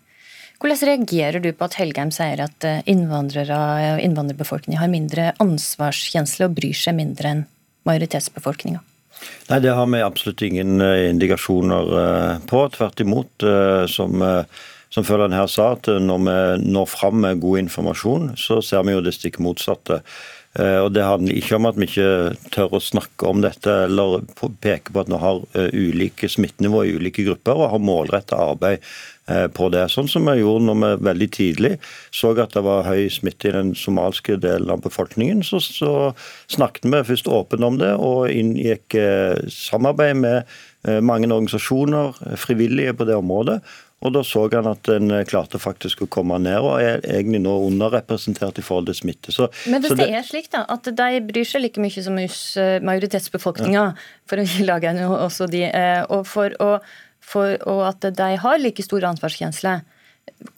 Hvordan 0.63 0.87
reagerer 0.87 1.43
du 1.43 1.49
på 1.59 1.67
at 1.67 1.75
Helgheim 1.75 2.13
sier 2.15 2.39
at 2.45 2.65
eh, 2.69 2.85
innvandrere 2.87 3.57
og 3.97 4.03
innvandrerbefolkningen 4.05 4.79
har 4.79 4.91
mindre 4.93 5.25
ansvarskjensle 5.43 6.47
og 6.47 6.55
bryr 6.55 6.77
seg 6.79 6.95
mindre 7.01 7.33
enn 7.33 7.41
majoritetsbefolkninga? 7.89 8.79
Nei, 9.49 9.59
Det 9.59 9.73
har 9.75 9.89
vi 9.91 10.05
absolutt 10.07 10.45
ingen 10.47 10.79
eh, 10.79 11.09
indikasjoner 11.09 11.91
eh, 12.03 12.37
på. 12.47 12.63
Tvert 12.77 13.03
imot, 13.03 13.49
som, 13.91 14.23
som 14.95 15.09
følgeren 15.09 15.35
her 15.35 15.51
sa, 15.51 15.73
at 15.75 15.91
når 15.91 16.23
vi 16.29 16.39
når 16.71 16.87
fram 16.95 17.19
med 17.27 17.43
god 17.43 17.65
informasjon, 17.65 18.31
så 18.39 18.61
ser 18.63 18.87
vi 18.87 18.95
jo 18.95 19.03
det 19.03 19.17
stikk 19.19 19.41
motsatte. 19.43 19.99
Og 20.61 20.91
Det 20.93 21.05
handler 21.07 21.39
ikke 21.39 21.57
om 21.57 21.67
at 21.71 21.79
vi 21.81 21.87
ikke 21.89 22.35
tør 22.53 22.75
å 22.77 22.83
snakke 22.85 23.25
om 23.25 23.41
dette 23.41 23.73
eller 23.87 24.21
peke 24.61 24.93
på 24.93 25.01
at 25.01 25.09
vi 25.09 25.21
har 25.23 25.39
ulike 25.73 26.29
smittenivå 26.29 26.83
i 26.85 26.93
ulike 26.99 27.25
grupper 27.25 27.57
og 27.57 27.71
har 27.73 27.81
målretta 27.81 28.37
arbeid 28.51 28.85
på 29.57 29.69
det. 29.73 29.87
Sånn 29.89 30.11
som 30.13 30.29
vi 30.29 30.35
gjorde 30.43 30.67
når 30.67 30.81
vi 30.83 30.91
veldig 31.09 31.29
tidlig 31.33 31.71
så 32.13 32.35
at 32.37 32.53
det 32.53 32.65
var 32.67 32.85
høy 32.85 33.07
smitte 33.09 33.49
i 33.49 33.55
den 33.55 33.73
somalske 33.79 34.37
delen 34.43 34.75
av 34.75 34.83
befolkningen. 34.85 35.41
Så, 35.47 35.63
så 35.65 36.13
snakket 36.53 36.85
vi 36.85 37.01
først 37.15 37.33
åpent 37.33 37.65
om 37.65 37.81
det 37.81 37.95
og 37.97 38.29
inngikk 38.29 38.99
samarbeid 39.49 40.21
med 40.21 41.01
mange 41.01 41.31
organisasjoner, 41.31 42.17
frivillige 42.37 42.93
på 42.99 43.09
det 43.09 43.17
området. 43.17 43.63
Og 44.03 44.13
Da 44.15 44.25
så 44.27 44.45
han 44.53 44.69
at 44.71 44.91
en 44.91 45.15
eh, 45.15 45.25
klarte 45.29 45.61
faktisk 45.63 46.05
å 46.05 46.11
komme 46.11 46.39
ned, 46.43 46.59
og 46.59 46.83
er 46.83 47.05
egentlig 47.07 47.43
nå 47.45 47.55
underrepresentert 47.69 48.59
i 48.59 48.67
forhold 48.67 48.91
til 48.91 48.99
smitte. 48.99 49.35
Så, 49.35 49.49
Men 49.71 49.85
hvis 49.85 49.95
det, 49.95 50.03
det, 50.03 50.19
er 50.19 50.27
slik 50.27 50.51
da, 50.53 50.65
at 50.73 50.91
de 50.91 51.23
bryr 51.29 51.49
seg 51.49 51.65
like 51.65 51.83
mye 51.83 52.05
som 52.05 52.19
eh, 52.19 52.77
majoritetsbefolkninga, 52.83 53.87
ja. 53.93 54.21
for 54.31 54.43
å 54.43 54.47
lage 54.71 54.95
noe 54.99 55.23
også 55.29 55.49
de, 55.53 55.67
eh, 55.71 56.03
og, 56.09 56.27
for 56.31 56.55
å, 56.63 56.77
for, 57.23 57.57
og 57.71 57.87
at 57.93 58.11
de 58.19 58.31
har 58.43 58.63
like 58.63 58.85
stor 58.85 59.13
ansvarskjensle, 59.13 59.81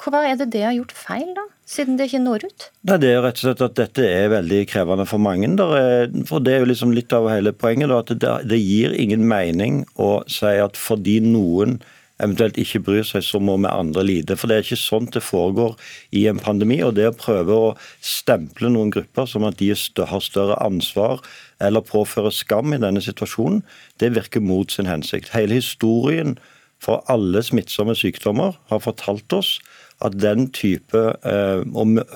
hva 0.00 0.20
er 0.28 0.38
det 0.40 0.50
det 0.52 0.62
har 0.64 0.74
gjort 0.76 0.92
feil, 0.96 1.28
da? 1.36 1.44
Siden 1.68 1.96
det 1.96 2.10
ikke 2.10 2.20
når 2.20 2.44
ut? 2.48 2.66
Nei, 2.88 2.98
det 3.00 3.10
er 3.14 3.22
rett 3.24 3.38
og 3.40 3.46
slett 3.46 3.62
at 3.64 3.76
dette 3.78 4.04
er 4.04 4.32
veldig 4.32 4.60
krevende 4.68 5.06
for 5.08 5.22
mange. 5.22 5.48
Er, 5.48 6.10
for 6.28 6.44
Det 6.44 6.52
er 6.52 6.64
jo 6.64 6.68
liksom 6.68 6.92
litt 6.96 7.12
av 7.16 7.30
hele 7.32 7.54
poenget. 7.56 7.88
Da, 7.88 8.00
at 8.04 8.12
det, 8.12 8.32
det, 8.50 8.60
gir 8.60 8.92
ingen 9.00 9.24
mening 9.28 9.82
å 9.96 10.18
si 10.28 10.52
at 10.60 10.76
fordi 10.80 11.18
noen 11.24 11.78
eventuelt 12.24 12.58
ikke 12.60 12.80
bryr 12.86 13.06
seg, 13.06 13.24
så 13.26 13.40
må 13.42 13.56
vi 13.60 13.70
andre 13.70 14.04
lide. 14.06 14.36
For 14.40 14.50
det 14.50 14.56
er 14.56 14.66
ikke 14.66 14.80
sånn 14.80 15.10
det 15.14 15.22
foregår 15.24 15.76
i 16.16 16.24
en 16.30 16.40
pandemi. 16.42 16.80
Og 16.86 16.96
det 16.96 17.06
å 17.10 17.16
prøve 17.16 17.58
å 17.68 17.70
stemple 18.04 18.72
noen 18.72 18.92
grupper 18.94 19.28
som 19.30 19.46
at 19.48 19.60
de 19.60 19.70
har 19.70 20.24
større 20.24 20.58
ansvar 20.64 21.22
eller 21.62 21.84
påfører 21.86 22.34
skam 22.34 22.74
i 22.74 22.80
denne 22.82 23.02
situasjonen, 23.04 23.62
det 24.02 24.14
virker 24.16 24.42
mot 24.44 24.72
sin 24.72 24.90
hensikt. 24.90 25.32
Hele 25.36 25.60
historien 25.60 26.38
for 26.82 27.04
alle 27.12 27.40
smittsomme 27.44 27.94
sykdommer 27.96 28.58
har 28.72 28.82
fortalt 28.84 29.32
oss 29.36 29.58
at 30.04 30.16
den 30.18 30.48
type 30.54 31.00
eh, 31.24 31.62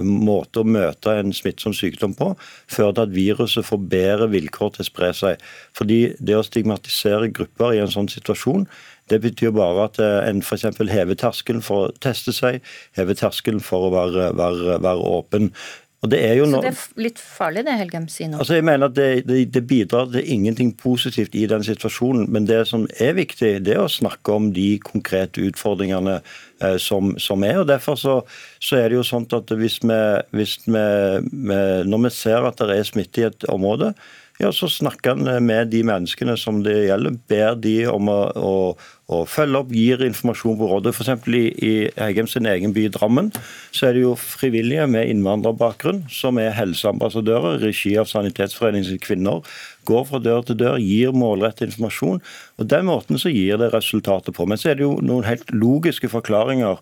måte 0.02 0.62
å 0.62 0.66
møte 0.66 1.14
en 1.20 1.32
smittsom 1.34 1.74
sykdom 1.76 2.14
på, 2.18 2.32
fører 2.70 2.96
til 2.96 3.04
at 3.06 3.14
viruset 3.14 3.66
får 3.68 3.82
bedre 3.92 4.28
vilkår 4.32 4.74
til 4.74 4.84
å 4.84 4.88
spre 4.88 5.10
seg. 5.16 5.42
Fordi 5.76 6.00
Det 6.18 6.36
å 6.36 6.44
stigmatisere 6.46 7.30
grupper 7.34 7.76
i 7.76 7.82
en 7.82 7.92
sånn 7.92 8.10
situasjon, 8.10 8.66
det 9.08 9.20
betyr 9.24 9.54
bare 9.56 9.88
at 9.88 10.00
eh, 10.02 10.28
en 10.28 10.42
f.eks. 10.42 10.66
hever 10.90 11.18
terskelen 11.18 11.64
for 11.64 11.86
å 11.86 11.92
teste 12.02 12.34
seg, 12.36 12.60
hever 12.98 13.16
terskelen 13.16 13.62
for 13.64 13.88
å 13.88 13.92
være, 13.94 14.32
være, 14.36 14.80
være 14.84 15.12
åpen. 15.18 15.52
No... 15.98 16.06
Så 16.06 16.60
det 16.62 16.68
er 16.70 17.00
litt 17.02 17.18
farlig 17.18 17.64
det 17.66 17.72
Helgem 17.74 18.04
sier 18.06 18.28
nå? 18.30 18.38
Altså 18.38 18.54
jeg 18.54 18.66
mener 18.68 18.86
at 18.86 18.94
det, 18.94 19.24
det, 19.26 19.40
det, 19.50 19.64
bidrar 19.66 20.06
til 20.12 20.28
ingenting 20.30 20.70
positivt 20.78 21.34
i 21.34 21.42
den 21.50 21.64
situasjonen. 21.66 22.28
Men 22.30 22.46
det 22.46 22.60
som 22.70 22.84
er 23.02 23.16
viktig, 23.18 23.56
det 23.66 23.74
er 23.74 23.82
å 23.82 23.90
snakke 23.90 24.36
om 24.36 24.52
de 24.54 24.68
konkrete 24.78 25.42
utfordringene 25.48 26.20
eh, 26.20 26.76
som, 26.78 27.16
som, 27.18 27.42
er. 27.42 27.58
og 27.64 27.66
Derfor 27.72 27.98
så, 27.98 28.14
så, 28.62 28.78
er 28.78 28.92
det 28.92 29.00
jo 29.00 29.08
sånn 29.10 29.26
at 29.34 29.50
hvis 29.58 29.80
vi, 29.82 29.98
hvis 30.38 30.54
vi, 30.68 30.86
Når 31.90 32.06
vi 32.06 32.14
ser 32.14 32.46
at 32.46 32.62
det 32.62 32.78
er 32.78 32.86
smitte 32.86 33.24
i 33.24 33.28
et 33.32 33.50
område, 33.50 33.90
ja, 34.38 34.52
så 34.54 34.68
snakker 34.70 35.16
han 35.16 35.46
med 35.46 35.72
de 35.72 35.80
menneskene 35.86 36.36
som 36.38 36.60
det 36.62 36.76
gjelder, 36.86 37.16
ber 37.30 37.56
de 37.58 37.74
om 37.90 38.06
å, 38.12 38.18
å, 38.38 38.52
å 39.10 39.18
følge 39.26 39.62
opp, 39.64 39.72
gir 39.74 40.04
informasjon 40.06 40.58
på 40.60 40.68
rådet. 40.70 40.92
F.eks. 40.94 41.26
i, 41.34 41.40
i 41.66 41.72
Heggem 41.98 42.30
sin 42.30 42.46
egen 42.46 42.74
by 42.76 42.86
Drammen 42.94 43.32
så 43.74 43.88
er 43.88 43.96
det 43.96 44.04
jo 44.04 44.14
frivillige 44.18 44.86
med 44.90 45.10
innvandrerbakgrunn 45.10 46.04
som 46.14 46.38
er 46.38 46.54
helseambassadører, 46.54 47.58
regi 47.64 47.96
av 47.98 48.06
Sanitetsforeningens 48.12 49.02
kvinner. 49.02 49.42
Går 49.90 50.06
fra 50.12 50.22
dør 50.22 50.46
til 50.46 50.60
dør, 50.62 50.78
gir 50.78 51.18
målrettet 51.18 51.72
informasjon. 51.72 52.22
og 52.62 52.70
Den 52.70 52.86
måten 52.92 53.18
så 53.18 53.34
gir 53.34 53.58
det 53.58 53.72
resultater 53.74 54.36
på. 54.36 54.46
Men 54.46 54.60
så 54.60 54.70
er 54.70 54.78
det 54.78 54.86
jo 54.86 55.00
noen 55.02 55.26
helt 55.26 55.50
logiske 55.50 56.12
forklaringer 56.14 56.78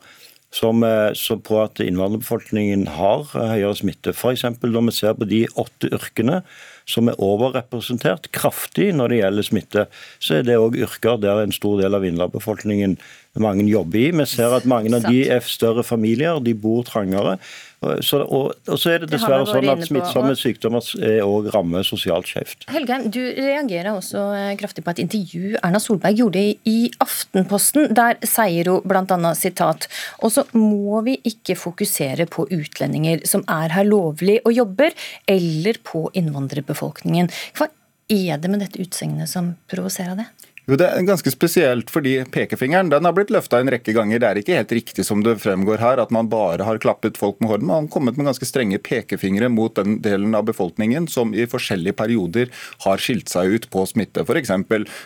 som, 0.52 0.82
eh, 0.84 1.12
på 1.42 1.58
at 1.62 1.80
innvandrerbefolkningen 1.80 2.86
har 2.96 3.26
eh, 3.34 3.52
høyere 3.56 3.76
smitte. 3.76 4.12
F.eks. 4.12 4.44
når 4.62 4.88
vi 4.88 4.94
ser 4.94 5.16
på 5.16 5.28
de 5.28 5.46
åtte 5.56 5.90
yrkene 5.92 6.42
som 6.86 7.10
er 7.10 7.18
overrepresentert 7.22 8.30
kraftig 8.34 8.92
når 8.94 9.10
det 9.10 9.20
gjelder 9.20 9.46
smitte, 9.48 9.86
så 10.22 10.38
er 10.38 10.46
det 10.46 10.58
òg 10.60 10.78
yrker 10.86 11.18
der 11.22 11.42
en 11.42 11.54
stor 11.54 11.80
del 11.82 11.98
av 11.98 12.06
innlandsbefolkningen 12.06 12.96
mange 13.42 13.66
jobber 13.68 14.00
i. 14.00 14.10
Vi 14.16 14.26
ser 14.30 14.54
at 14.56 14.68
mange 14.68 14.94
av 14.96 15.08
de 15.10 15.24
er 15.28 15.44
større 15.44 15.84
familier, 15.84 16.38
de 16.40 16.54
bor 16.56 16.86
trangere. 16.86 17.36
Så, 17.76 18.22
og, 18.24 18.54
og, 18.66 18.78
så 18.80 18.94
er 18.94 19.02
det 19.02 19.10
dessverre 19.12 19.44
det 19.44 19.52
sånn 19.52 19.68
at 19.68 19.82
smittsomme 19.84 20.32
sykdommer 20.38 20.86
òg 21.22 21.50
rammer 21.52 21.84
sosialt 21.86 22.30
skjevt. 22.30 22.64
Helgeim, 22.72 23.10
du 23.12 23.20
reagerer 23.20 23.92
også 23.92 24.22
eh, 24.34 24.52
kraftig 24.58 24.84
på 24.86 24.94
et 24.94 25.02
intervju 25.04 25.58
Erna 25.60 25.80
Solberg 25.82 26.22
gjorde 26.22 26.42
i 26.66 26.76
Aftenposten. 27.04 27.90
Der 27.96 28.16
sier 28.26 28.72
hun 28.72 28.86
bl.a. 28.88 29.34
sitat 29.36 29.88
Og 30.24 30.32
så 30.34 30.46
må 30.56 31.02
vi 31.06 31.18
ikke 31.28 31.58
fokusere 31.58 32.28
på 32.32 32.48
utlendinger 32.56 33.26
som 33.28 33.44
er 33.52 33.76
her 33.76 33.86
lovlig 33.86 34.40
og 34.44 34.56
jobber, 34.56 34.96
eller 35.28 35.80
på 35.84 36.06
innvandrerbefolkningen. 36.16 37.30
Hva 37.58 37.68
er 38.12 38.40
det 38.40 38.50
med 38.50 38.62
dette 38.64 38.80
utsagnet 38.82 39.30
som 39.30 39.54
provoserer 39.70 40.16
det? 40.22 40.30
Jo, 40.66 40.74
Det 40.74 40.86
er 40.90 41.04
ganske 41.06 41.30
spesielt, 41.30 41.92
fordi 41.94 42.16
pekefingeren 42.34 42.88
den 42.90 43.06
har 43.06 43.12
blitt 43.14 43.30
løfta 43.30 43.60
en 43.62 43.68
rekke 43.70 43.92
ganger. 43.94 44.18
Det 44.18 44.26
er 44.26 44.38
ikke 44.40 44.56
helt 44.58 44.72
riktig 44.74 45.04
som 45.06 45.20
det 45.22 45.36
fremgår 45.38 45.78
her, 45.78 46.00
at 46.02 46.10
man 46.10 46.26
bare 46.26 46.64
har 46.66 46.80
klappet 46.82 47.14
folk 47.20 47.36
med 47.38 47.52
hånden. 47.52 47.68
Man 47.68 47.84
har 47.84 47.92
kommet 47.94 48.16
med 48.18 48.26
ganske 48.26 48.48
strenge 48.48 48.80
pekefingre 48.82 49.46
mot 49.46 49.76
den 49.78 50.00
delen 50.02 50.34
av 50.34 50.48
befolkningen 50.48 51.06
som 51.06 51.30
i 51.38 51.44
forskjellige 51.46 51.94
perioder 52.00 52.50
har 52.82 52.98
skilt 52.98 53.30
seg 53.30 53.54
ut 53.54 53.68
på 53.70 53.84
smitte. 53.86 54.24
F.eks. 54.26 54.50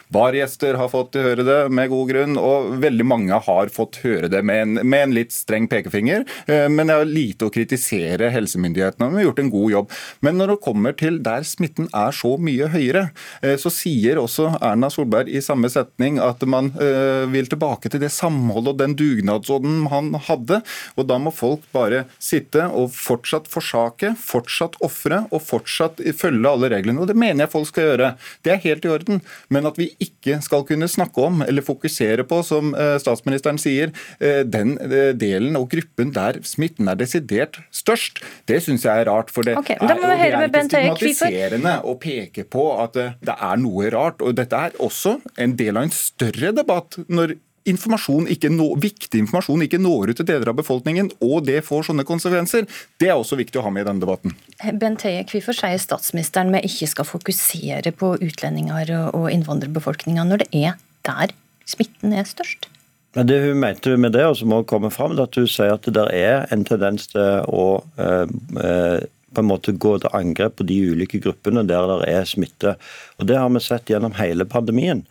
bargjester 0.09 0.79
har 0.81 0.89
fått 0.89 1.19
høre 1.21 1.45
det 1.45 1.59
med 1.69 1.93
god 1.93 2.09
grunn, 2.15 2.41
og 2.41 2.81
veldig 2.81 3.09
mange 3.13 3.43
har 3.51 3.69
fått 3.69 4.01
høre 4.01 4.33
det 4.33 4.41
med 4.41 4.63
en, 4.63 4.75
med 4.81 5.11
en 5.11 5.15
litt 5.19 5.37
streng 5.37 5.69
pekefinger. 5.69 6.25
Eh, 6.49 6.71
men 6.73 6.89
jeg 6.89 7.05
har 7.05 7.13
lite 7.13 7.51
å 7.51 7.53
kritisere 7.53 8.33
helsemyndighetene. 8.33 9.11
De 9.13 9.21
har 9.21 9.29
gjort 9.29 9.45
en 9.45 9.53
god 9.59 9.77
jobb. 9.77 9.93
Men 10.25 10.41
når 10.41 10.55
det 10.55 10.59
kommer 10.65 10.97
til 10.97 11.21
der 11.21 11.45
smitten 11.45 11.93
er 11.93 12.17
så 12.17 12.39
mye 12.41 12.73
høyere, 12.73 13.11
eh, 13.45 13.61
så 13.61 13.69
sier 13.69 14.25
også 14.25 14.55
Erna 14.57 14.89
Solberg 14.89 15.29
i 15.29 15.45
samme 15.51 15.71
setning 15.73 16.21
at 16.23 16.43
man 16.49 16.71
uh, 16.79 17.27
vil 17.31 17.49
tilbake 17.51 17.91
til 17.91 18.03
det 18.03 18.13
samholdet 18.15 18.75
og 18.75 18.81
den 18.81 18.97
dugnadsånden 18.99 19.87
han 19.91 20.13
hadde. 20.29 20.61
Og 20.97 21.09
da 21.11 21.19
må 21.23 21.33
folk 21.35 21.65
bare 21.75 22.05
sitte 22.23 22.67
og 22.69 22.93
fortsatt 22.95 23.49
forsake, 23.51 24.15
fortsatt 24.21 24.79
ofre 24.85 25.25
og 25.31 25.43
fortsatt 25.47 26.01
følge 26.19 26.51
alle 26.51 26.71
reglene. 26.73 27.01
Og 27.03 27.11
det 27.11 27.19
mener 27.19 27.45
jeg 27.45 27.55
folk 27.55 27.71
skal 27.71 27.91
gjøre. 27.91 28.13
Det 28.47 28.55
er 28.55 28.63
helt 28.65 28.87
i 28.87 28.93
orden. 28.93 29.23
Men 29.51 29.69
at 29.71 29.81
vi 29.81 29.91
ikke 30.03 30.41
skal 30.45 30.65
kunne 30.69 30.89
snakke 30.91 31.27
om 31.27 31.45
eller 31.47 31.67
fokusere 31.67 32.27
på, 32.29 32.43
som 32.47 32.75
uh, 32.77 32.97
statsministeren 33.03 33.61
sier, 33.61 33.95
uh, 34.23 34.43
den 34.47 34.77
delen 35.21 35.59
og 35.59 35.71
gruppen 35.73 36.13
der 36.15 36.41
smitten 36.47 36.89
er 36.91 36.99
desidert 36.99 37.61
størst, 37.75 38.21
det 38.49 38.61
syns 38.65 38.85
jeg 38.87 39.03
er 39.05 39.11
rart. 39.11 39.33
For 39.35 39.47
det 39.47 39.57
okay, 39.59 39.77
er, 39.81 40.01
det 40.01 40.11
er 40.21 40.49
ikke 40.49 40.65
stigmatiserende 40.69 41.77
å 41.87 41.97
peke 42.01 42.45
på 42.51 42.67
at 42.81 42.97
det 42.97 43.37
er 43.37 43.61
noe 43.61 43.91
rart. 43.93 44.23
Og 44.25 44.37
dette 44.39 44.57
er 44.57 44.77
også 44.83 45.19
en 45.41 45.57
del 45.59 45.79
av 45.79 45.89
en 45.89 45.95
større 45.95 46.53
debatt 46.57 46.99
når 47.09 47.37
informasjon 47.69 48.29
nå, 48.55 48.67
viktig 48.81 49.21
informasjon 49.21 49.67
ikke 49.67 49.81
når 49.81 50.13
ut 50.13 50.21
til 50.21 50.29
deler 50.31 50.51
av 50.53 50.59
befolkningen, 50.61 51.11
og 51.21 51.45
det 51.49 51.61
får 51.67 51.91
sånne 51.91 52.07
konsekvenser. 52.09 52.67
Det 53.01 53.11
er 53.11 53.19
også 53.19 53.39
viktig 53.41 53.61
å 53.61 53.67
ha 53.67 53.73
med 53.75 53.85
i 53.85 53.91
denne 53.91 54.03
debatten. 54.03 54.35
Bent 54.81 55.05
Høie, 55.05 55.27
hvorfor 55.29 55.57
sier 55.57 55.81
statsministeren 55.81 56.53
vi 56.55 56.65
ikke 56.71 56.91
skal 56.95 57.09
fokusere 57.09 57.93
på 57.93 58.15
utlendinger 58.17 58.95
og 59.13 59.29
innvandrerbefolkninga, 59.33 60.27
når 60.27 60.45
det 60.45 60.51
er 60.65 60.79
der 61.07 61.37
smitten 61.69 62.17
er 62.17 62.29
størst? 62.29 62.71
Men 63.17 63.27
det 63.27 63.41
hun 63.43 63.59
mente 63.59 63.97
med 63.99 64.15
det, 64.15 64.23
og 64.25 64.37
som 64.39 64.53
også 64.55 64.71
kommer 64.71 64.93
fram, 64.95 65.17
er 65.17 65.25
at 65.27 65.39
hun 65.39 65.49
sier 65.51 65.75
at 65.75 65.89
det 65.91 66.05
er 66.15 66.45
en 66.55 66.63
tendens 66.67 67.11
til 67.11 67.43
å 67.51 67.65
eh, 67.99 68.27
eh, 68.63 69.01
på 69.35 69.43
en 69.43 69.51
måte 69.51 69.73
gå 69.73 69.97
til 70.03 70.17
angrep 70.17 70.57
på 70.59 70.67
de 70.69 70.79
ulike 70.93 71.21
gruppene 71.23 71.65
der 71.69 71.91
det 72.03 72.09
er 72.11 72.29
smitte. 72.29 72.77
Og 73.19 73.27
Det 73.27 73.39
har 73.39 73.51
vi 73.51 73.63
sett 73.65 73.91
gjennom 73.91 74.17
hele 74.19 74.45
pandemien. 74.45 75.05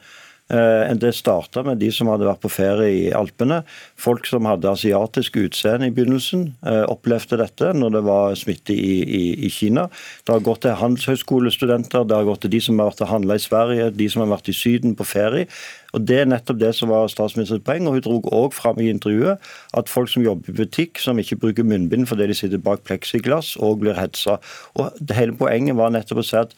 Eh, 0.49 0.95
det 0.95 1.11
starta 1.13 1.61
med 1.63 1.77
de 1.77 1.91
som 1.93 2.09
hadde 2.09 2.25
vært 2.25 2.41
på 2.41 2.49
ferie 2.49 2.89
i 2.89 3.09
Alpene. 3.13 3.59
Folk 3.99 4.25
som 4.25 4.47
hadde 4.49 4.71
asiatisk 4.71 5.37
utseende 5.43 5.89
i 5.89 5.93
begynnelsen, 5.93 6.55
eh, 6.65 6.85
opplevde 6.89 7.37
dette 7.37 7.69
når 7.77 7.93
det 7.93 8.01
var 8.07 8.33
smitte 8.39 8.73
i, 8.73 8.95
i, 9.03 9.25
i 9.45 9.49
Kina. 9.53 9.85
Det 10.25 10.33
har 10.33 10.41
gått 10.41 10.63
til 10.65 10.73
handelshøyskolestudenter, 10.79 12.07
det 12.07 12.17
har 12.17 12.25
gått 12.25 12.41
til 12.47 12.53
de 12.55 12.63
som 12.65 12.81
har 12.81 12.89
vært 12.89 13.05
og 13.05 13.13
handla 13.13 13.37
i 13.37 13.45
Sverige, 13.45 13.91
de 13.93 14.09
som 14.09 14.25
har 14.25 14.33
vært 14.33 14.49
i 14.49 14.57
Syden 14.57 14.97
på 14.97 15.05
ferie. 15.05 15.45
Og 15.93 16.01
Det 16.09 16.19
er 16.23 16.25
nettopp 16.29 16.57
det 16.61 16.73
som 16.77 16.89
var 16.89 17.07
statsministerens 17.13 17.65
poeng. 17.65 17.85
og 17.85 17.99
Hun 17.99 18.01
dro 18.01 18.19
òg 18.41 18.53
fram 18.57 18.81
i 18.81 18.89
intervjuet 18.89 19.37
at 19.77 19.89
folk 19.89 20.09
som 20.09 20.25
jobber 20.25 20.49
i 20.49 20.57
butikk, 20.63 20.97
som 20.97 21.21
ikke 21.21 21.37
bruker 21.37 21.63
munnbind 21.63 22.09
fordi 22.09 22.27
de 22.27 22.33
sitter 22.33 22.57
bak 22.57 22.81
pleksiglass, 22.89 23.55
òg 23.57 23.81
blir 23.85 23.97
hetsa. 23.97 24.39
Og 24.75 24.97
det 24.97 25.15
Hele 25.19 25.37
poenget 25.37 25.75
var 25.75 25.93
nettopp 25.93 26.23
å 26.23 26.25
si 26.25 26.37
at 26.37 26.55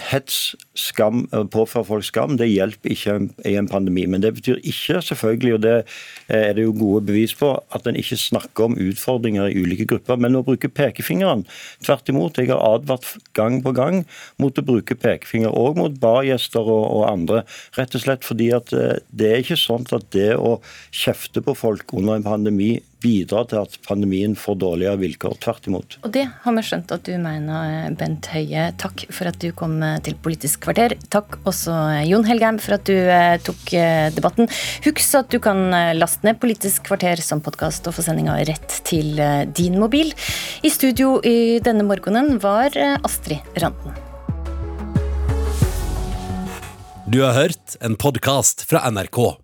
hets, 0.00 0.54
skam, 0.74 1.24
påføre 1.54 1.86
folk 1.86 2.06
skam, 2.06 2.34
det 2.38 2.48
hjelper 2.50 2.90
ikke 2.94 3.14
i 3.46 3.54
en 3.58 3.68
pandemi. 3.70 4.06
Men 4.10 4.24
det 4.24 4.32
betyr 4.38 4.58
ikke, 4.62 5.00
selvfølgelig, 5.06 5.54
og 5.54 5.62
det 5.62 5.74
er 6.28 6.56
det 6.56 6.64
jo 6.66 6.74
gode 6.78 7.04
bevis 7.10 7.34
på, 7.38 7.52
at 7.74 7.86
en 7.86 7.98
ikke 7.98 8.18
snakker 8.18 8.68
om 8.68 8.78
utfordringer 8.80 9.50
i 9.50 9.62
ulike 9.62 9.86
grupper, 9.90 10.18
men 10.20 10.38
å 10.38 10.44
bruke 10.46 10.70
pekefingeren. 10.70 11.44
Tvert 11.84 12.10
imot, 12.10 12.40
jeg 12.40 12.50
har 12.50 12.64
advart 12.66 13.06
gang 13.38 13.60
på 13.64 13.74
gang 13.76 14.02
mot 14.42 14.58
å 14.58 14.66
bruke 14.66 14.98
pekefinger, 14.98 15.54
òg 15.54 15.78
mot 15.78 16.00
bargjester 16.02 16.64
og, 16.64 16.84
og, 16.88 17.04
andre. 17.10 17.44
Rett 17.78 17.94
og 17.94 18.02
slett 18.02 18.26
fordi 18.26 18.50
at 18.56 18.74
eh, 18.74 18.98
det 19.14 19.30
er 19.30 19.44
ikke 19.44 19.60
sånn 19.60 19.86
at 19.94 20.10
det 20.14 20.32
å 20.34 20.56
kjefte 20.94 21.44
på 21.44 21.54
folk 21.58 21.94
under 21.94 22.18
en 22.18 22.26
pandemi 22.26 22.72
bidra 23.04 23.44
til 23.50 23.62
at 23.62 23.78
pandemien 23.86 24.34
får 24.38 24.58
dårligere 24.64 25.00
vilkår. 25.02 25.38
Tvert 25.44 25.68
imot. 25.68 25.98
Og 26.02 26.12
det 26.14 26.24
har 26.44 26.56
vi 26.56 26.64
skjønt 26.64 26.94
at 26.94 27.04
du 27.06 27.14
mener, 27.20 27.92
Bent 28.00 28.30
Høie. 28.32 28.70
Takk 28.80 29.06
for 29.12 29.30
at 29.30 29.38
du 29.42 29.50
kom 29.56 29.78
til 30.04 30.16
Politisk 30.24 30.64
kvarter. 30.64 30.96
Takk 31.12 31.38
også 31.44 31.74
Jon 32.08 32.24
Helgheim 32.28 32.60
for 32.62 32.78
at 32.78 32.86
du 32.88 32.94
eh, 32.94 33.36
tok 33.44 33.74
eh, 33.76 34.08
debatten. 34.14 34.48
Husk 34.86 35.18
at 35.20 35.30
du 35.32 35.40
kan 35.42 35.66
eh, 35.74 35.92
laste 35.96 36.26
ned 36.26 36.40
Politisk 36.42 36.88
kvarter 36.88 37.20
som 37.24 37.42
podkast 37.44 37.86
og 37.90 37.96
få 37.96 38.06
sendinga 38.06 38.38
rett 38.48 38.80
til 38.88 39.20
din 39.56 39.78
mobil. 39.80 40.12
I 40.64 40.72
studio 40.72 41.18
i 41.24 41.60
denne 41.64 41.86
morgenen 41.86 42.38
var 42.42 42.74
Astrid 43.04 43.44
Randen. 43.60 43.94
Du 47.04 47.20
har 47.20 47.36
hørt 47.36 47.76
en 47.84 47.98
podkast 48.00 48.64
fra 48.68 48.86
NRK. 48.90 49.43